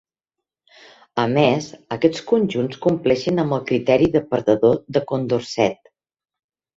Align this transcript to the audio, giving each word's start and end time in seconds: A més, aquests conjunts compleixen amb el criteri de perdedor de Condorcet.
A 1.23 1.25
més, 1.33 1.67
aquests 1.95 2.23
conjunts 2.31 2.79
compleixen 2.85 3.41
amb 3.43 3.57
el 3.57 3.61
criteri 3.73 4.07
de 4.15 4.23
perdedor 4.31 4.81
de 4.97 5.03
Condorcet. 5.13 5.93